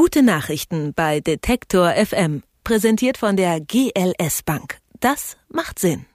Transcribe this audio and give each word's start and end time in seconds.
Gute 0.00 0.22
Nachrichten 0.22 0.92
bei 0.94 1.18
Detektor 1.18 1.90
FM. 1.90 2.44
Präsentiert 2.62 3.18
von 3.18 3.36
der 3.36 3.60
GLS 3.60 4.44
Bank. 4.44 4.78
Das 5.00 5.36
macht 5.48 5.80
Sinn. 5.80 6.06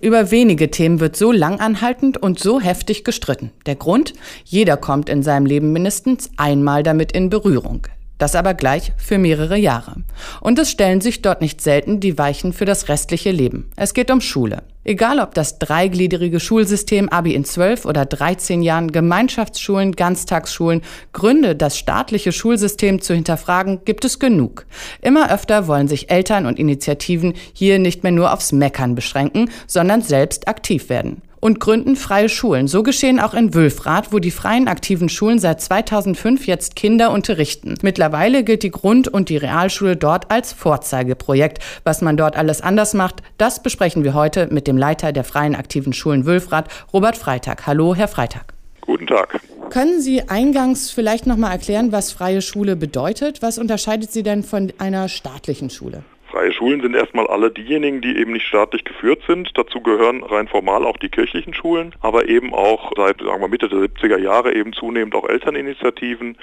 Über 0.00 0.30
wenige 0.30 0.70
Themen 0.70 0.98
wird 0.98 1.14
so 1.14 1.30
langanhaltend 1.30 2.16
und 2.16 2.38
so 2.38 2.58
heftig 2.58 3.04
gestritten. 3.04 3.50
Der 3.66 3.76
Grund? 3.76 4.14
Jeder 4.46 4.78
kommt 4.78 5.10
in 5.10 5.22
seinem 5.22 5.44
Leben 5.44 5.74
mindestens 5.74 6.30
einmal 6.38 6.82
damit 6.82 7.12
in 7.12 7.28
Berührung. 7.28 7.86
Das 8.20 8.34
aber 8.34 8.52
gleich 8.52 8.92
für 8.98 9.16
mehrere 9.16 9.56
Jahre. 9.56 9.96
Und 10.42 10.58
es 10.58 10.70
stellen 10.70 11.00
sich 11.00 11.22
dort 11.22 11.40
nicht 11.40 11.62
selten 11.62 12.00
die 12.00 12.18
Weichen 12.18 12.52
für 12.52 12.66
das 12.66 12.90
restliche 12.90 13.30
Leben. 13.30 13.70
Es 13.76 13.94
geht 13.94 14.10
um 14.10 14.20
Schule. 14.20 14.62
Egal 14.84 15.20
ob 15.20 15.32
das 15.32 15.58
dreigliedrige 15.58 16.38
Schulsystem 16.38 17.08
Abi 17.08 17.34
in 17.34 17.46
zwölf 17.46 17.86
oder 17.86 18.04
13 18.04 18.60
Jahren, 18.60 18.92
Gemeinschaftsschulen, 18.92 19.92
Ganztagsschulen, 19.92 20.82
Gründe, 21.14 21.56
das 21.56 21.78
staatliche 21.78 22.30
Schulsystem 22.30 23.00
zu 23.00 23.14
hinterfragen, 23.14 23.86
gibt 23.86 24.04
es 24.04 24.18
genug. 24.18 24.66
Immer 25.00 25.32
öfter 25.32 25.66
wollen 25.66 25.88
sich 25.88 26.10
Eltern 26.10 26.44
und 26.44 26.58
Initiativen 26.58 27.32
hier 27.54 27.78
nicht 27.78 28.02
mehr 28.02 28.12
nur 28.12 28.34
aufs 28.34 28.52
Meckern 28.52 28.94
beschränken, 28.94 29.48
sondern 29.66 30.02
selbst 30.02 30.46
aktiv 30.46 30.90
werden 30.90 31.22
und 31.40 31.58
gründen 31.58 31.96
freie 31.96 32.28
Schulen. 32.28 32.68
So 32.68 32.82
geschehen 32.82 33.18
auch 33.18 33.34
in 33.34 33.54
Wülfrath, 33.54 34.12
wo 34.12 34.18
die 34.18 34.30
freien 34.30 34.68
aktiven 34.68 35.08
Schulen 35.08 35.38
seit 35.38 35.60
2005 35.60 36.46
jetzt 36.46 36.76
Kinder 36.76 37.10
unterrichten. 37.10 37.74
Mittlerweile 37.82 38.44
gilt 38.44 38.62
die 38.62 38.70
Grund- 38.70 39.08
und 39.08 39.28
die 39.28 39.38
Realschule 39.38 39.96
dort 39.96 40.30
als 40.30 40.52
Vorzeigeprojekt. 40.52 41.58
Was 41.84 42.02
man 42.02 42.16
dort 42.16 42.36
alles 42.36 42.60
anders 42.60 42.94
macht, 42.94 43.22
das 43.38 43.62
besprechen 43.62 44.04
wir 44.04 44.14
heute 44.14 44.48
mit 44.50 44.66
dem 44.66 44.76
Leiter 44.76 45.12
der 45.12 45.24
freien 45.24 45.54
aktiven 45.54 45.92
Schulen 45.92 46.26
Wülfrath, 46.26 46.68
Robert 46.92 47.16
Freitag. 47.16 47.66
Hallo, 47.66 47.94
Herr 47.94 48.08
Freitag. 48.08 48.54
Guten 48.82 49.06
Tag. 49.06 49.40
Können 49.70 50.00
Sie 50.00 50.28
eingangs 50.28 50.90
vielleicht 50.90 51.26
noch 51.26 51.36
mal 51.36 51.52
erklären, 51.52 51.92
was 51.92 52.10
freie 52.10 52.42
Schule 52.42 52.74
bedeutet? 52.74 53.40
Was 53.40 53.56
unterscheidet 53.56 54.10
sie 54.10 54.24
denn 54.24 54.42
von 54.42 54.72
einer 54.78 55.08
staatlichen 55.08 55.70
Schule? 55.70 56.02
Freie 56.30 56.52
Schulen 56.52 56.80
sind 56.80 56.94
erstmal 56.94 57.26
alle 57.26 57.50
diejenigen, 57.50 58.00
die 58.00 58.16
eben 58.16 58.32
nicht 58.32 58.46
staatlich 58.46 58.84
geführt 58.84 59.22
sind. 59.26 59.50
Dazu 59.54 59.80
gehören 59.80 60.22
rein 60.22 60.46
formal 60.46 60.86
auch 60.86 60.96
die 60.96 61.08
kirchlichen 61.08 61.54
Schulen, 61.54 61.94
aber 62.00 62.28
eben 62.28 62.54
auch 62.54 62.92
seit 62.96 63.20
sagen 63.20 63.40
wir, 63.40 63.48
Mitte 63.48 63.68
der 63.68 63.80
70er 63.80 64.18
Jahre 64.18 64.54
eben 64.54 64.72
zunehmend 64.72 65.14
auch 65.16 65.28
Elterninitiativen, 65.28 66.36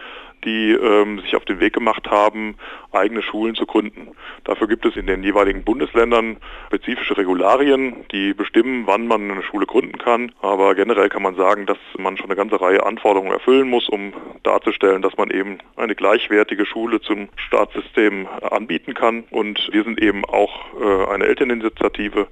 die 0.43 0.71
ähm, 0.71 1.19
sich 1.21 1.35
auf 1.35 1.45
den 1.45 1.59
Weg 1.59 1.73
gemacht 1.73 2.09
haben, 2.09 2.55
eigene 2.91 3.21
Schulen 3.21 3.55
zu 3.55 3.65
gründen. 3.65 4.09
Dafür 4.43 4.67
gibt 4.67 4.85
es 4.85 4.95
in 4.95 5.07
den 5.07 5.23
jeweiligen 5.23 5.63
Bundesländern 5.63 6.37
spezifische 6.67 7.17
Regularien, 7.17 8.05
die 8.11 8.33
bestimmen, 8.33 8.83
wann 8.85 9.07
man 9.07 9.31
eine 9.31 9.43
Schule 9.43 9.65
gründen 9.65 9.97
kann. 9.97 10.31
Aber 10.41 10.75
generell 10.75 11.09
kann 11.09 11.23
man 11.23 11.35
sagen, 11.35 11.65
dass 11.65 11.77
man 11.97 12.17
schon 12.17 12.27
eine 12.27 12.35
ganze 12.35 12.61
Reihe 12.61 12.85
Anforderungen 12.85 13.31
erfüllen 13.31 13.69
muss, 13.69 13.89
um 13.89 14.13
darzustellen, 14.43 15.01
dass 15.01 15.17
man 15.17 15.31
eben 15.31 15.57
eine 15.75 15.95
gleichwertige 15.95 16.65
Schule 16.65 17.01
zum 17.01 17.29
Staatssystem 17.35 18.27
anbieten 18.41 18.93
kann. 18.93 19.23
Und 19.31 19.69
wir 19.77 19.83
sind 19.83 20.01
eben 20.01 20.25
auch 20.25 20.51
äh, 20.81 21.13
eine 21.13 21.25
Elterninitiative, 21.25 22.27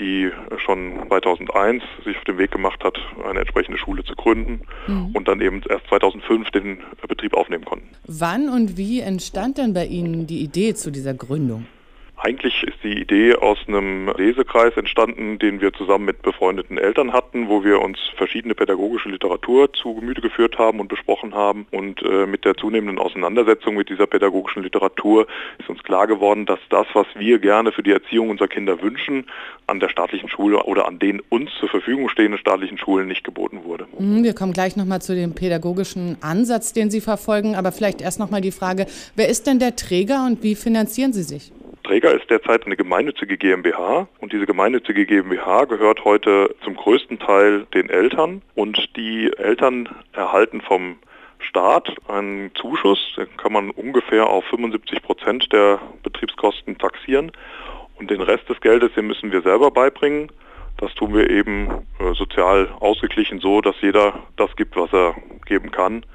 die 0.00 0.28
schon 0.58 0.94
2001 1.06 1.84
sich 2.04 2.16
auf 2.16 2.24
den 2.24 2.36
Weg 2.36 2.50
gemacht 2.50 2.82
hat, 2.82 2.98
eine 3.28 3.38
entsprechende 3.38 3.78
Schule 3.78 4.02
zu 4.02 4.16
gründen 4.16 4.62
mhm. 4.88 5.10
und 5.14 5.28
dann 5.28 5.40
eben 5.40 5.62
erst 5.68 5.86
2005 5.86 6.50
den 6.50 6.78
Betrieb 7.06 7.34
aufnehmen 7.34 7.64
konnten. 7.64 7.88
Wann 8.08 8.48
und 8.48 8.76
wie 8.76 9.00
entstand 9.00 9.58
denn 9.58 9.72
bei 9.72 9.86
Ihnen 9.86 10.26
die 10.26 10.40
Idee 10.40 10.74
zu 10.74 10.90
dieser 10.90 11.14
Gründung? 11.14 11.66
Eigentlich 12.22 12.62
ist 12.64 12.76
die 12.84 13.00
Idee 13.00 13.34
aus 13.34 13.56
einem 13.66 14.12
Lesekreis 14.14 14.76
entstanden, 14.76 15.38
den 15.38 15.62
wir 15.62 15.72
zusammen 15.72 16.04
mit 16.04 16.20
befreundeten 16.20 16.76
Eltern 16.76 17.14
hatten, 17.14 17.48
wo 17.48 17.64
wir 17.64 17.80
uns 17.80 17.98
verschiedene 18.14 18.54
pädagogische 18.54 19.08
Literatur 19.08 19.72
zu 19.72 19.94
Gemüte 19.94 20.20
geführt 20.20 20.58
haben 20.58 20.80
und 20.80 20.88
besprochen 20.88 21.34
haben. 21.34 21.66
Und 21.70 22.02
äh, 22.02 22.26
mit 22.26 22.44
der 22.44 22.56
zunehmenden 22.56 22.98
Auseinandersetzung 22.98 23.74
mit 23.74 23.88
dieser 23.88 24.06
pädagogischen 24.06 24.62
Literatur 24.62 25.26
ist 25.58 25.70
uns 25.70 25.82
klar 25.82 26.06
geworden, 26.06 26.44
dass 26.44 26.58
das, 26.68 26.86
was 26.92 27.06
wir 27.16 27.38
gerne 27.38 27.72
für 27.72 27.82
die 27.82 27.92
Erziehung 27.92 28.28
unserer 28.28 28.48
Kinder 28.48 28.82
wünschen, 28.82 29.24
an 29.66 29.80
der 29.80 29.88
staatlichen 29.88 30.28
Schule 30.28 30.64
oder 30.64 30.86
an 30.86 30.98
den 30.98 31.20
uns 31.30 31.50
zur 31.58 31.70
Verfügung 31.70 32.10
stehenden 32.10 32.38
staatlichen 32.38 32.76
Schulen 32.76 33.08
nicht 33.08 33.24
geboten 33.24 33.64
wurde. 33.64 33.86
Mhm, 33.98 34.24
wir 34.24 34.34
kommen 34.34 34.52
gleich 34.52 34.76
nochmal 34.76 35.00
zu 35.00 35.14
dem 35.14 35.34
pädagogischen 35.34 36.18
Ansatz, 36.20 36.74
den 36.74 36.90
Sie 36.90 37.00
verfolgen. 37.00 37.54
Aber 37.54 37.72
vielleicht 37.72 38.02
erst 38.02 38.20
nochmal 38.20 38.42
die 38.42 38.52
Frage, 38.52 38.84
wer 39.16 39.30
ist 39.30 39.46
denn 39.46 39.58
der 39.58 39.74
Träger 39.74 40.26
und 40.26 40.42
wie 40.42 40.54
finanzieren 40.54 41.14
Sie 41.14 41.22
sich? 41.22 41.50
Träger 41.90 42.14
ist 42.14 42.30
derzeit 42.30 42.66
eine 42.66 42.76
gemeinnützige 42.76 43.36
GmbH 43.36 44.06
und 44.20 44.32
diese 44.32 44.46
gemeinnützige 44.46 45.06
GmbH 45.06 45.64
gehört 45.64 46.04
heute 46.04 46.54
zum 46.62 46.76
größten 46.76 47.18
Teil 47.18 47.66
den 47.74 47.90
Eltern 47.90 48.42
und 48.54 48.96
die 48.96 49.28
Eltern 49.36 49.88
erhalten 50.12 50.60
vom 50.60 50.98
Staat 51.40 51.92
einen 52.06 52.54
Zuschuss, 52.54 53.14
den 53.16 53.36
kann 53.36 53.52
man 53.52 53.70
ungefähr 53.70 54.28
auf 54.28 54.44
75 54.44 55.02
Prozent 55.02 55.52
der 55.52 55.80
Betriebskosten 56.04 56.78
taxieren 56.78 57.32
und 57.98 58.08
den 58.08 58.20
Rest 58.20 58.48
des 58.48 58.60
Geldes, 58.60 58.92
den 58.94 59.08
müssen 59.08 59.32
wir 59.32 59.42
selber 59.42 59.72
beibringen. 59.72 60.30
Das 60.76 60.94
tun 60.94 61.12
wir 61.12 61.28
eben 61.28 61.66
äh, 61.98 62.14
sozial 62.14 62.68
ausgeglichen 62.78 63.40
so, 63.40 63.62
dass 63.62 63.74
jeder 63.80 64.14
das 64.36 64.54
gibt, 64.54 64.76
was 64.76 64.92
er 64.92 65.16
geben 65.44 65.72
kann. 65.72 66.06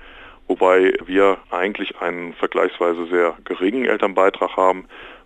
Wobei 0.47 0.93
wir 1.05 1.39
eigentlich 1.49 1.99
einen 1.99 2.33
vergleichsweise 2.33 3.07
sehr 3.07 3.35
geringen 3.43 3.83
Elternbeitrag 3.83 4.55
haben. 4.55 4.85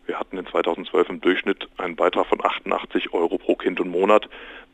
Wir 0.10 0.20
hatten 0.20 0.40
in 0.40 0.48
2012 0.48 1.08
im 1.08 1.22
Durchschnitt 1.22 1.68
einen 1.78 1.96
Beitrag 1.96 2.26
von 2.26 2.44
88 2.44 3.14
Euro 3.14 3.38
pro 3.38 3.54
Kind 3.54 3.80
und 3.80 3.92
Monat, 3.92 4.28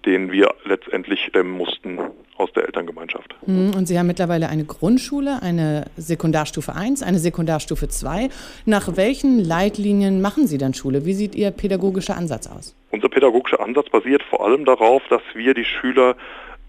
den 0.06 0.32
wir 0.32 0.54
letztendlich 0.64 1.26
stemmen 1.26 1.52
mussten 1.52 2.00
aus 2.38 2.54
der 2.54 2.64
Elterngemeinschaft. 2.64 3.36
Hm, 3.44 3.76
und 3.76 3.86
Sie 3.86 4.00
haben 4.00 4.08
mittlerweile 4.08 4.48
eine 4.48 4.64
Grundschule, 4.64 5.42
eine 5.42 5.88
Sekundarstufe 5.98 6.74
1, 6.74 7.04
eine 7.04 7.20
Sekundarstufe 7.20 7.90
2. 7.90 8.30
Nach 8.64 8.96
welchen 8.96 9.44
Leitlinien 9.44 10.22
machen 10.22 10.48
Sie 10.48 10.58
dann 10.58 10.74
Schule? 10.74 11.04
Wie 11.06 11.14
sieht 11.14 11.36
Ihr 11.36 11.52
pädagogischer 11.52 12.16
Ansatz 12.16 12.48
aus? 12.48 12.74
Unser 12.92 13.10
pädagogischer 13.10 13.60
Ansatz 13.60 13.90
basiert 13.90 14.24
vor 14.24 14.46
allem 14.46 14.64
darauf, 14.64 15.04
dass 15.10 15.22
wir 15.34 15.54
die 15.54 15.66
Schüler 15.66 16.16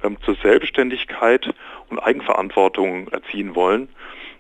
ähm, 0.03 0.17
zur 0.25 0.35
Selbstständigkeit 0.43 1.55
und 1.89 2.01
Eigenverantwortung 2.01 3.07
erziehen 3.13 3.55
wollen. 3.55 3.89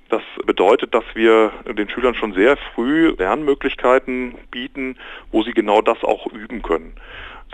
Das 0.09 0.23
bedeutet, 0.45 0.95
dass 0.95 1.05
wir 1.15 1.53
den 1.67 1.89
Schülern 1.89 2.15
schon 2.15 2.33
sehr 2.33 2.57
früh 2.57 3.15
Lernmöglichkeiten 3.19 4.37
bieten, 4.51 4.97
wo 5.33 5.43
sie 5.43 5.53
genau 5.53 5.83
das 5.83 6.05
auch 6.05 6.27
üben 6.29 6.63
können. 6.63 6.95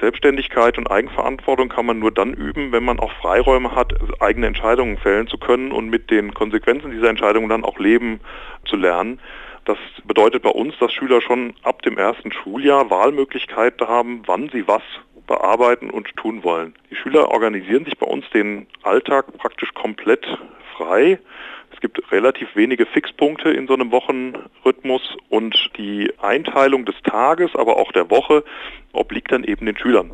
Selbstständigkeit 0.00 0.78
und 0.78 0.90
Eigenverantwortung 0.90 1.68
kann 1.68 1.86
man 1.86 1.98
nur 1.98 2.10
dann 2.10 2.34
üben, 2.34 2.72
wenn 2.72 2.84
man 2.84 2.98
auch 2.98 3.12
Freiräume 3.12 3.74
hat, 3.74 3.94
eigene 4.20 4.46
Entscheidungen 4.46 4.98
fällen 4.98 5.28
zu 5.28 5.38
können 5.38 5.72
und 5.72 5.88
mit 5.88 6.10
den 6.10 6.34
Konsequenzen 6.34 6.90
dieser 6.90 7.08
Entscheidungen 7.08 7.48
dann 7.48 7.64
auch 7.64 7.78
leben 7.78 8.20
zu 8.64 8.76
lernen. 8.76 9.20
Das 9.64 9.78
bedeutet 10.04 10.42
bei 10.42 10.50
uns, 10.50 10.74
dass 10.80 10.92
Schüler 10.92 11.20
schon 11.20 11.54
ab 11.62 11.82
dem 11.82 11.96
ersten 11.96 12.32
Schuljahr 12.32 12.90
Wahlmöglichkeiten 12.90 13.86
haben, 13.86 14.22
wann 14.26 14.48
sie 14.48 14.66
was 14.66 14.82
bearbeiten 15.26 15.90
und 15.90 16.08
tun 16.16 16.42
wollen. 16.42 16.74
Die 16.90 16.96
Schüler 16.96 17.30
organisieren 17.30 17.84
sich 17.84 17.96
bei 17.96 18.06
uns 18.06 18.28
den 18.30 18.66
Alltag 18.82 19.26
praktisch 19.38 19.72
komplett 19.72 20.26
frei. 20.76 21.20
Es 21.82 21.90
gibt 21.90 22.12
relativ 22.12 22.54
wenige 22.54 22.86
Fixpunkte 22.86 23.50
in 23.50 23.66
so 23.66 23.74
einem 23.74 23.90
Wochenrhythmus 23.90 25.16
und 25.28 25.72
die 25.76 26.12
Einteilung 26.20 26.84
des 26.84 26.94
Tages, 27.02 27.56
aber 27.56 27.76
auch 27.76 27.90
der 27.90 28.08
Woche 28.08 28.44
obliegt 28.92 29.32
dann 29.32 29.42
eben 29.42 29.66
den 29.66 29.76
Schülern. 29.76 30.12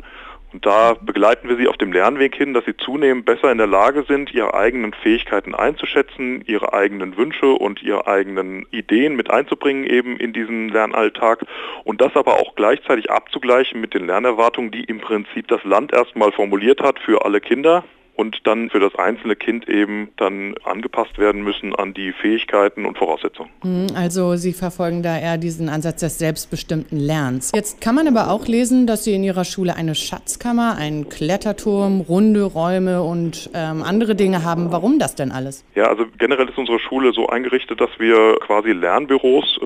Und 0.51 0.65
da 0.65 0.95
begleiten 0.99 1.47
wir 1.47 1.57
sie 1.57 1.67
auf 1.67 1.77
dem 1.77 1.93
Lernweg 1.93 2.35
hin, 2.35 2.55
dass 2.55 2.65
sie 2.65 2.75
zunehmend 2.75 3.25
besser 3.25 3.51
in 3.51 3.59
der 3.59 3.67
Lage 3.67 4.03
sind, 4.07 4.33
ihre 4.33 4.55
eigenen 4.55 4.93
Fähigkeiten 4.93 5.53
einzuschätzen, 5.53 6.43
ihre 6.47 6.73
eigenen 6.73 7.17
Wünsche 7.17 7.51
und 7.51 7.83
ihre 7.83 8.07
eigenen 8.07 8.65
Ideen 8.71 9.15
mit 9.15 9.29
einzubringen 9.29 9.83
eben 9.83 10.17
in 10.17 10.33
diesen 10.33 10.69
Lernalltag 10.69 11.45
und 11.83 12.01
das 12.01 12.15
aber 12.15 12.39
auch 12.39 12.55
gleichzeitig 12.55 13.11
abzugleichen 13.11 13.79
mit 13.79 13.93
den 13.93 14.07
Lernerwartungen, 14.07 14.71
die 14.71 14.85
im 14.85 15.01
Prinzip 15.01 15.47
das 15.49 15.63
Land 15.65 15.93
erstmal 15.93 16.31
formuliert 16.31 16.81
hat 16.81 16.97
für 16.97 17.23
alle 17.25 17.41
Kinder 17.41 17.83
und 18.19 18.41
dann 18.43 18.69
für 18.69 18.81
das 18.81 18.93
einzelne 18.95 19.37
Kind 19.37 19.69
eben 19.69 20.09
dann 20.17 20.53
angepasst 20.65 21.17
werden 21.17 21.41
müssen 21.41 21.73
an 21.73 21.93
die 21.93 22.11
Fähigkeiten 22.11 22.85
und 22.85 22.97
Voraussetzungen. 22.97 23.49
Hm, 23.61 23.87
also 23.95 24.35
Sie 24.35 24.51
verfolgen 24.51 25.01
da 25.03 25.17
eher 25.17 25.37
diesen 25.37 25.69
Ansatz 25.69 26.01
des 26.01 26.19
selbstbestimmten 26.19 26.99
Lernens. 26.99 27.53
Jetzt 27.55 27.79
kann 27.79 27.95
man 27.95 28.09
aber 28.09 28.29
auch 28.29 28.45
lesen, 28.45 28.87
dass 28.87 29.05
Sie 29.05 29.13
in 29.13 29.23
Ihrer 29.23 29.45
Schule 29.45 29.77
eine 29.77 29.95
Schatzkammer, 29.95 30.75
einen 30.77 31.07
Kletterturm, 31.07 32.01
runde 32.01 32.43
Räume 32.43 33.03
und 33.03 33.49
ähm, 33.53 33.83
andere 33.83 34.15
Dinge 34.15 34.43
haben. 34.43 34.73
Warum 34.73 34.99
das 34.99 35.15
denn 35.15 35.31
alles? 35.31 35.63
Ja, 35.75 35.85
also 35.85 36.03
generell 36.17 36.49
ist 36.49 36.57
unsere 36.57 36.79
Schule 36.79 37.13
so 37.13 37.29
eingerichtet, 37.29 37.79
dass 37.79 37.91
wir 37.99 38.37
quasi 38.45 38.71
Lernbüros, 38.71 39.61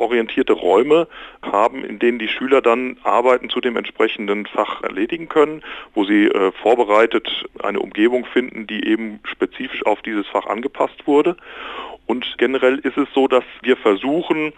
fachorientierte 0.00 0.54
Räume 0.54 1.08
haben, 1.42 1.84
in 1.84 1.98
denen 1.98 2.18
die 2.18 2.28
Schüler 2.28 2.62
dann 2.62 2.96
Arbeiten 3.02 3.50
zu 3.50 3.60
dem 3.60 3.76
entsprechenden 3.76 4.46
Fach 4.46 4.82
erledigen 4.82 5.28
können, 5.28 5.62
wo 5.94 6.04
sie 6.04 6.26
äh, 6.26 6.52
vorbereitet 6.52 7.44
eine 7.62 7.80
Umgebung 7.80 8.24
finden, 8.24 8.66
die 8.66 8.86
eben 8.86 9.20
spezifisch 9.24 9.84
auf 9.84 10.00
dieses 10.02 10.26
Fach 10.26 10.46
angepasst 10.46 11.06
wurde. 11.06 11.36
Und 12.06 12.26
generell 12.38 12.78
ist 12.78 12.96
es 12.96 13.08
so, 13.14 13.28
dass 13.28 13.44
wir 13.62 13.76
versuchen, 13.76 14.52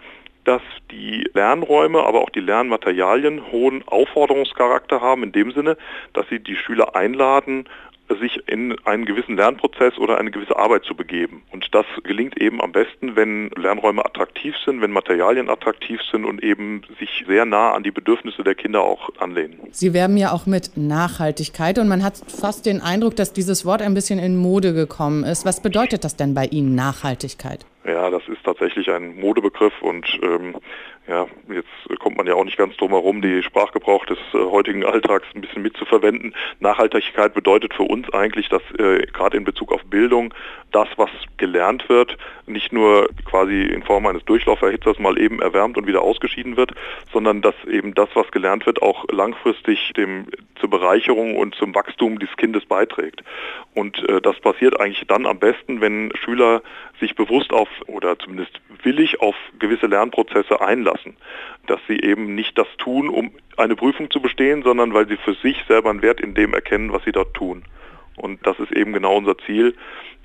dass 0.45 0.61
die 0.91 1.29
Lernräume, 1.33 2.03
aber 2.03 2.21
auch 2.21 2.29
die 2.29 2.41
Lernmaterialien 2.41 3.51
hohen 3.51 3.83
Aufforderungscharakter 3.85 5.01
haben, 5.01 5.23
in 5.23 5.31
dem 5.31 5.51
Sinne, 5.51 5.77
dass 6.13 6.27
sie 6.29 6.39
die 6.39 6.55
Schüler 6.55 6.95
einladen, 6.95 7.65
sich 8.15 8.47
in 8.47 8.75
einen 8.85 9.05
gewissen 9.05 9.35
Lernprozess 9.35 9.97
oder 9.97 10.17
eine 10.17 10.31
gewisse 10.31 10.57
Arbeit 10.57 10.83
zu 10.83 10.95
begeben. 10.95 11.43
Und 11.51 11.73
das 11.73 11.85
gelingt 12.03 12.39
eben 12.39 12.61
am 12.61 12.71
besten, 12.71 13.15
wenn 13.15 13.49
Lernräume 13.51 14.05
attraktiv 14.05 14.55
sind, 14.65 14.81
wenn 14.81 14.91
Materialien 14.91 15.49
attraktiv 15.49 15.99
sind 16.11 16.25
und 16.25 16.43
eben 16.43 16.81
sich 16.99 17.23
sehr 17.27 17.45
nah 17.45 17.71
an 17.73 17.83
die 17.83 17.91
Bedürfnisse 17.91 18.43
der 18.43 18.55
Kinder 18.55 18.81
auch 18.81 19.09
anlehnen. 19.19 19.59
Sie 19.71 19.93
werben 19.93 20.17
ja 20.17 20.31
auch 20.31 20.45
mit 20.45 20.71
Nachhaltigkeit 20.75 21.79
und 21.79 21.87
man 21.87 22.03
hat 22.03 22.21
fast 22.27 22.65
den 22.65 22.81
Eindruck, 22.81 23.15
dass 23.15 23.33
dieses 23.33 23.65
Wort 23.65 23.81
ein 23.81 23.93
bisschen 23.93 24.19
in 24.19 24.37
Mode 24.37 24.73
gekommen 24.73 25.23
ist. 25.23 25.45
Was 25.45 25.61
bedeutet 25.61 26.03
das 26.03 26.15
denn 26.15 26.33
bei 26.33 26.45
Ihnen 26.45 26.75
Nachhaltigkeit? 26.75 27.65
Ja, 27.85 28.09
das 28.09 28.25
ist 28.29 28.43
tatsächlich 28.45 28.89
ein 28.89 29.19
Modebegriff 29.19 29.81
und 29.81 30.07
ähm, 30.21 30.55
ja, 31.05 31.27
jetzt 31.49 31.99
kommt 31.99 32.15
man 32.15 32.27
ja 32.27 32.35
auch 32.35 32.45
nicht 32.45 32.57
ganz 32.57 32.77
drum 32.77 32.91
herum, 32.91 33.21
die 33.21 33.43
Sprachgebrauch 33.43 34.05
des 34.05 34.17
äh, 34.33 34.37
heutigen 34.37 34.85
Alltags 34.85 35.27
ein 35.35 35.41
bisschen 35.41 35.61
mitzuverwenden. 35.61 36.33
Nachhaltigkeit 36.61 37.33
bedeutet 37.33 37.73
für 37.73 37.83
uns 37.83 38.09
eigentlich, 38.13 38.47
dass 38.47 38.61
äh, 38.79 39.05
gerade 39.07 39.35
in 39.35 39.43
Bezug 39.43 39.73
auf 39.73 39.83
Bildung 39.83 40.33
das, 40.71 40.87
was 40.95 41.09
gelernt 41.35 41.89
wird, 41.89 42.17
nicht 42.47 42.71
nur 42.71 43.09
quasi 43.25 43.63
in 43.63 43.83
Form 43.83 44.05
eines 44.07 44.23
Durchlauferhitzers 44.23 44.97
mal 44.99 45.19
eben 45.19 45.41
erwärmt 45.41 45.77
und 45.77 45.85
wieder 45.85 46.01
ausgeschieden 46.01 46.55
wird, 46.55 46.71
sondern 47.11 47.41
dass 47.41 47.55
eben 47.69 47.93
das, 47.93 48.09
was 48.13 48.31
gelernt 48.31 48.65
wird, 48.65 48.81
auch 48.81 49.03
langfristig 49.11 49.91
dem 49.97 50.27
zur 50.55 50.69
Bereicherung 50.69 51.35
und 51.35 51.53
zum 51.55 51.75
Wachstum 51.75 52.19
des 52.19 52.29
Kindes 52.37 52.65
beiträgt. 52.65 53.23
Und 53.73 54.07
äh, 54.07 54.21
das 54.21 54.39
passiert 54.39 54.79
eigentlich 54.79 55.05
dann 55.07 55.25
am 55.25 55.39
besten, 55.39 55.81
wenn 55.81 56.13
Schüler 56.15 56.61
sich 57.01 57.15
bewusst 57.15 57.51
auf 57.51 57.67
oder 57.87 58.17
zumindest 58.19 58.61
willig 58.83 59.21
auf 59.21 59.35
gewisse 59.59 59.87
Lernprozesse 59.87 60.61
einlassen. 60.61 61.15
Dass 61.67 61.79
sie 61.87 61.99
eben 61.99 62.35
nicht 62.35 62.57
das 62.57 62.67
tun, 62.77 63.09
um 63.09 63.31
eine 63.57 63.75
Prüfung 63.75 64.09
zu 64.11 64.21
bestehen, 64.21 64.63
sondern 64.63 64.93
weil 64.93 65.07
sie 65.07 65.17
für 65.17 65.33
sich 65.35 65.57
selber 65.67 65.89
einen 65.89 66.01
Wert 66.01 66.21
in 66.21 66.33
dem 66.33 66.53
erkennen, 66.53 66.91
was 66.91 67.03
sie 67.03 67.11
dort 67.11 67.33
tun. 67.33 67.63
Und 68.17 68.45
das 68.45 68.59
ist 68.59 68.71
eben 68.71 68.93
genau 68.93 69.17
unser 69.17 69.37
Ziel, 69.39 69.75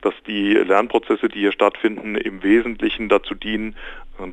dass 0.02 0.14
die 0.26 0.52
Lernprozesse, 0.55 1.29
die 1.29 1.40
hier 1.40 1.52
stattfinden, 1.52 2.14
im 2.14 2.43
Wesentlichen 2.43 3.08
dazu 3.08 3.35
dienen, 3.35 3.75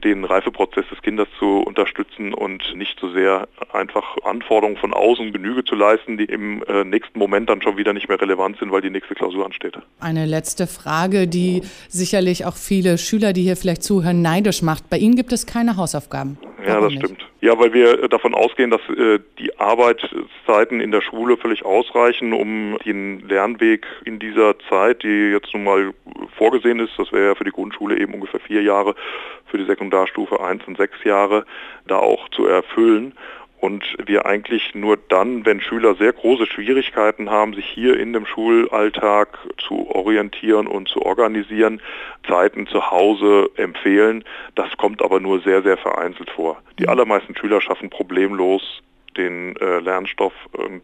den 0.04 0.26
Reifeprozess 0.26 0.86
des 0.90 1.02
Kindes 1.02 1.28
zu 1.38 1.60
unterstützen 1.60 2.34
und 2.34 2.76
nicht 2.76 3.00
so 3.00 3.10
sehr 3.12 3.48
einfach 3.72 4.18
Anforderungen 4.24 4.78
von 4.78 4.94
außen 4.94 5.32
Genüge 5.32 5.64
zu 5.64 5.76
leisten, 5.76 6.18
die 6.18 6.26
im 6.26 6.64
äh, 6.64 6.84
nächsten 6.84 7.20
Moment 7.20 7.50
dann 7.50 7.62
schon 7.62 7.78
wieder 7.78 7.94
nicht 7.94 8.10
mehr 8.10 8.20
relevant 8.20 8.58
sind, 8.58 8.72
weil 8.72 8.82
die 8.82 8.90
nächste 8.90 9.14
Klausur 9.14 9.46
ansteht. 9.46 9.78
Eine 10.00 10.26
letzte 10.26 10.66
Frage, 10.66 11.28
die 11.28 11.62
sicherlich 11.88 12.46
auch 12.46 12.56
viele 12.56 12.98
Schüler, 12.98 13.34
die 13.34 13.44
hier 13.44 13.56
vielleicht 13.56 13.84
zuhören, 13.84 14.22
neidisch 14.22 14.64
macht. 14.64 14.90
Bei 14.90 14.98
Ihnen 14.98 15.16
gibt 15.16 15.32
es 15.32 15.46
keine 15.46 15.78
Hausaufgaben. 15.78 16.38
Ja, 16.66 16.82
das 16.82 16.94
stimmt. 16.94 17.28
Ja, 17.46 17.60
weil 17.60 17.74
wir 17.74 18.08
davon 18.08 18.34
ausgehen, 18.34 18.72
dass 18.72 18.82
äh, 18.90 19.20
die 19.38 19.60
Arbeitszeiten 19.60 20.82
in 20.82 20.90
der 20.90 21.02
Schule 21.02 21.38
völlig 21.38 21.64
ausreichen, 21.64 22.34
um 22.34 22.76
den 22.84 23.20
Lernweg 23.20 23.86
in 24.04 24.18
dieser 24.18 24.58
Zeit, 24.68 25.04
die 25.04 25.30
jetzt 25.30 25.54
nun 25.54 25.64
mal 25.64 25.94
vorgesehen 26.40 26.80
ist, 26.80 26.94
das 26.98 27.12
wäre 27.12 27.28
ja 27.28 27.36
für 27.36 27.44
die 27.44 27.52
Grundschule 27.52 28.00
eben 28.00 28.16
ungefähr 28.16 28.40
vier 28.40 28.64
Jahre, 28.64 28.96
für 29.46 29.60
die 29.60 29.66
Sekundarstufe 29.66 30.44
eins 30.44 30.64
und 30.66 30.76
sechs 30.78 31.04
Jahre, 31.04 31.46
da 31.86 32.00
auch 32.00 32.30
zu 32.30 32.48
erfüllen 32.48 33.14
und 33.60 33.84
wir 34.06 34.26
eigentlich 34.26 34.76
nur 34.76 34.98
dann, 34.98 35.46
wenn 35.46 35.62
Schüler 35.62 35.96
sehr 35.96 36.14
große 36.14 36.46
Schwierigkeiten 36.46 37.30
haben, 37.30 37.54
sich 37.54 37.66
hier 37.66 38.00
in 38.00 38.14
dem 38.14 38.26
Schulalltag 38.26 39.40
zu 39.58 39.90
orientieren 39.90 40.68
und 40.68 40.88
zu 40.88 41.02
organisieren, 41.02 41.82
Zeiten 42.28 42.68
zu 42.68 42.92
Hause 42.92 43.50
empfehlen. 43.56 44.24
Das 44.56 44.76
kommt 44.78 45.02
aber 45.02 45.20
nur 45.20 45.42
sehr, 45.42 45.64
sehr 45.64 45.78
vereinzelt 45.78 46.30
vor. 46.30 46.62
Die 46.80 46.84
mhm. 46.84 46.90
allermeisten 46.90 47.36
Schüler 47.36 47.62
schaffen 47.62 47.90
problemlos 47.90 48.82
den 49.18 49.56
äh, 49.58 49.80
Lernstoff 49.80 50.34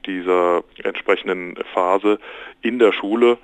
dieser 0.06 0.64
entsprechenden 0.84 1.58
Phase 1.74 2.18
in 2.62 2.80
der 2.80 2.94
Schule. 2.94 3.38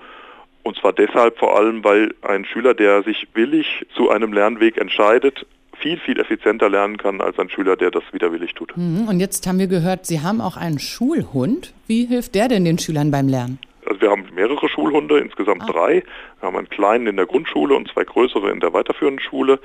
Und 0.64 0.78
zwar 0.78 0.94
deshalb 0.94 1.38
vor 1.38 1.58
allem, 1.58 1.84
weil 1.84 2.14
ein 2.22 2.46
Schüler, 2.46 2.74
der 2.74 3.04
sich 3.04 3.28
willig 3.34 3.86
zu 3.96 4.10
einem 4.10 4.34
Lernweg 4.34 4.78
entscheidet, 4.78 5.46
viel, 5.80 5.98
viel 6.00 6.20
effizienter 6.20 6.70
lernen 6.70 6.98
kann 6.98 7.22
als 7.22 7.38
ein 7.40 7.50
Schüler, 7.50 7.76
der 7.76 7.92
das 7.92 8.04
widerwillig 8.12 8.54
tut. 8.54 8.76
Mhm. 8.76 9.08
Und 9.08 9.20
jetzt 9.20 9.46
haben 9.48 9.60
wir 9.60 9.68
gehört, 9.68 10.06
Sie 10.06 10.22
haben 10.22 10.42
auch 10.42 10.58
einen 10.58 10.80
Schulhund. 10.80 11.74
Wie 11.88 12.06
hilft 12.06 12.36
der 12.36 12.48
denn 12.48 12.66
den 12.66 12.78
Schülern 12.78 13.12
beim 13.12 13.28
Lernen? 13.28 13.60
Also 13.86 14.02
wir 14.02 14.12
haben 14.12 14.26
mehrere 14.36 14.68
Schulhunde, 14.68 15.20
insgesamt 15.20 15.64
ah. 15.64 15.72
drei. 15.72 16.04
Wir 16.40 16.48
haben 16.48 16.58
einen 16.58 16.70
kleinen 16.70 17.08
in 17.08 17.18
der 17.18 17.26
Grundschule 17.26 17.76
und 17.76 17.90
zwei 17.92 18.04
größere 18.04 18.52
in 18.52 18.60
der 18.60 18.74
weiterführenden 18.74 19.24
Schule. 19.24 19.60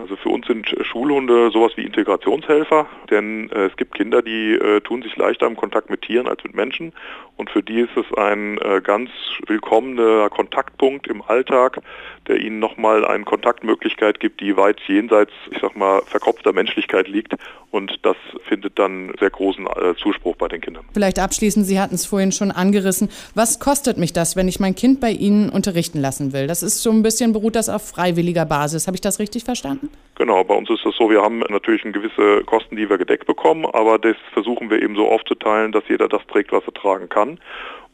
Also 0.00 0.16
für 0.16 0.30
uns 0.30 0.46
sind 0.48 0.66
Schulhunde 0.82 1.50
sowas 1.52 1.72
wie 1.76 1.84
Integrationshelfer, 1.84 2.86
denn 3.08 3.50
äh, 3.50 3.66
es 3.66 3.76
gibt 3.76 3.94
Kinder, 3.94 4.20
die 4.20 4.54
äh, 4.54 4.80
tun 4.80 5.02
sich 5.02 5.14
leichter 5.16 5.46
im 5.46 5.56
Kontakt 5.56 5.90
mit 5.90 6.02
Tieren 6.02 6.26
als 6.26 6.42
mit 6.42 6.54
Menschen 6.54 6.92
und 7.36 7.50
für 7.50 7.62
die 7.62 7.80
ist 7.80 7.96
es 7.96 8.04
ein 8.18 8.58
äh, 8.58 8.80
ganz 8.82 9.10
willkommener 9.46 10.28
Kontaktpunkt 10.28 11.06
im 11.06 11.22
Alltag, 11.22 11.80
der 12.26 12.40
ihnen 12.40 12.58
nochmal 12.58 13.04
eine 13.04 13.22
Kontaktmöglichkeit 13.22 14.18
gibt, 14.18 14.40
die 14.40 14.56
weit 14.56 14.80
jenseits, 14.88 15.30
ich 15.52 15.58
sag 15.62 15.76
mal, 15.76 16.02
verkopfter 16.06 16.52
Menschlichkeit 16.52 17.06
liegt 17.06 17.36
und 17.70 18.00
das 18.02 18.16
findet 18.48 18.78
dann 18.80 19.12
sehr 19.20 19.30
großen 19.30 19.68
Zuspruch 20.02 20.36
bei 20.36 20.48
den 20.48 20.60
Kindern. 20.60 20.84
Vielleicht 20.92 21.18
abschließend, 21.18 21.66
Sie 21.66 21.78
hatten 21.78 21.94
es 21.94 22.06
vorhin 22.06 22.32
schon 22.32 22.50
angerissen, 22.50 23.08
was 23.34 23.60
kostet 23.60 23.98
mich 23.98 24.12
das, 24.12 24.34
wenn 24.34 24.48
ich 24.48 24.58
mein 24.58 24.74
Kind 24.74 25.00
bei 25.00 25.10
Ihnen 25.10 25.50
unterrichten 25.50 25.95
lassen 26.00 26.32
will? 26.32 26.46
Das 26.46 26.62
ist 26.62 26.82
so 26.82 26.90
ein 26.90 27.02
bisschen, 27.02 27.32
beruht 27.32 27.56
das 27.56 27.68
auf 27.68 27.88
freiwilliger 27.88 28.44
Basis. 28.44 28.86
Habe 28.86 28.96
ich 28.96 29.00
das 29.00 29.18
richtig 29.18 29.44
verstanden? 29.44 29.90
Genau, 30.16 30.42
bei 30.44 30.54
uns 30.54 30.70
ist 30.70 30.84
es 30.84 30.96
so, 30.96 31.10
wir 31.10 31.22
haben 31.22 31.40
natürlich 31.40 31.82
gewisse 31.82 32.42
Kosten, 32.44 32.76
die 32.76 32.88
wir 32.88 32.98
gedeckt 32.98 33.26
bekommen, 33.26 33.66
aber 33.66 33.98
das 33.98 34.16
versuchen 34.32 34.70
wir 34.70 34.82
eben 34.82 34.96
so 34.96 35.08
aufzuteilen, 35.08 35.72
dass 35.72 35.84
jeder 35.88 36.08
das 36.08 36.22
trägt, 36.26 36.52
was 36.52 36.64
er 36.66 36.74
tragen 36.74 37.08
kann. 37.08 37.38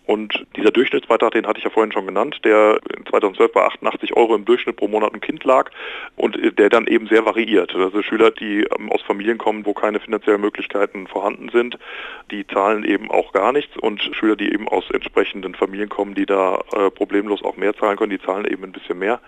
Und 0.04 0.46
dieser 0.56 0.72
Durchschnittsbeitrag, 0.72 1.30
den 1.30 1.46
hatte 1.46 1.58
ich 1.58 1.64
ja 1.64 1.70
vorhin 1.70 1.92
schon 1.92 2.06
genannt, 2.06 2.40
der 2.44 2.80
2012 3.08 3.52
bei 3.52 3.62
88 3.62 4.16
Euro 4.16 4.34
im 4.34 4.44
Durchschnitt 4.44 4.76
pro 4.76 4.88
Monat 4.88 5.14
ein 5.14 5.20
Kind 5.20 5.44
lag 5.44 5.70
und 6.16 6.36
der 6.58 6.68
dann 6.70 6.88
eben 6.88 7.06
sehr 7.06 7.24
variiert. 7.24 7.74
Also 7.74 8.02
Schüler, 8.02 8.32
die 8.32 8.64
ähm, 8.78 8.90
aus 8.90 9.02
Familien 9.02 9.38
kommen, 9.38 9.64
wo 9.64 9.74
keine 9.74 10.00
finanziellen 10.00 10.40
Möglichkeiten 10.40 11.06
vorhanden 11.06 11.50
sind, 11.50 11.78
die 12.32 12.46
zahlen 12.46 12.84
eben 12.84 13.10
auch 13.10 13.32
gar 13.32 13.52
nichts 13.52 13.76
und 13.76 14.02
Schüler, 14.12 14.34
die 14.34 14.52
eben 14.52 14.66
aus 14.66 14.90
entsprechenden 14.90 15.54
Familien 15.54 15.88
kommen, 15.88 16.14
die 16.14 16.26
da 16.26 16.60
äh, 16.72 16.90
problemlos 16.90 17.42
auch 17.44 17.56
mehr 17.56 17.76
zahlen 17.76 17.96
können, 17.96 18.10
die 18.10 18.20
zahlen 18.20 18.44
eben 18.44 18.64
ein 18.64 18.72
bisschen 18.72 18.98
mehr. 18.98 19.20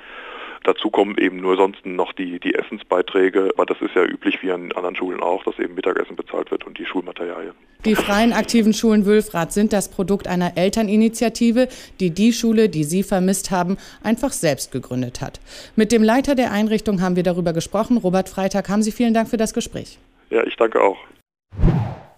Dazu 0.64 0.88
kommen 0.88 1.16
eben 1.18 1.36
nur 1.36 1.56
sonst 1.56 1.84
noch 1.84 2.14
die, 2.14 2.40
die 2.40 2.54
Essensbeiträge, 2.54 3.50
aber 3.54 3.66
das 3.66 3.80
ist 3.82 3.94
ja 3.94 4.02
üblich 4.02 4.42
wie 4.42 4.50
an 4.50 4.72
anderen 4.72 4.96
Schulen 4.96 5.20
auch, 5.20 5.44
dass 5.44 5.58
eben 5.58 5.74
Mittagessen 5.74 6.16
bezahlt 6.16 6.50
wird 6.50 6.64
und 6.64 6.78
die 6.78 6.86
Schulmaterialien. 6.86 7.52
Die 7.84 7.94
freien 7.94 8.32
aktiven 8.32 8.72
Schulen 8.72 9.04
Wülfrath 9.04 9.52
sind 9.52 9.74
das 9.74 9.90
Produkt 9.90 10.26
einer 10.26 10.56
Elterninitiative, 10.56 11.68
die 12.00 12.10
die 12.10 12.32
Schule, 12.32 12.70
die 12.70 12.84
Sie 12.84 13.02
vermisst 13.02 13.50
haben, 13.50 13.76
einfach 14.02 14.32
selbst 14.32 14.72
gegründet 14.72 15.20
hat. 15.20 15.38
Mit 15.76 15.92
dem 15.92 16.02
Leiter 16.02 16.34
der 16.34 16.50
Einrichtung 16.50 17.02
haben 17.02 17.14
wir 17.14 17.22
darüber 17.22 17.52
gesprochen. 17.52 17.98
Robert 17.98 18.30
Freitag, 18.30 18.70
haben 18.70 18.82
Sie 18.82 18.92
vielen 18.92 19.12
Dank 19.12 19.28
für 19.28 19.36
das 19.36 19.52
Gespräch. 19.52 19.98
Ja, 20.30 20.42
ich 20.46 20.56
danke 20.56 20.80
auch. 20.80 20.96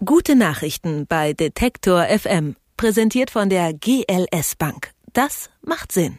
Gute 0.04 0.36
Nachrichten 0.36 1.06
bei 1.08 1.32
Detektor 1.32 2.04
FM, 2.04 2.54
präsentiert 2.76 3.30
von 3.30 3.48
der 3.48 3.72
GLS 3.72 4.54
Bank. 4.54 4.92
Das 5.14 5.50
macht 5.62 5.90
Sinn. 5.90 6.18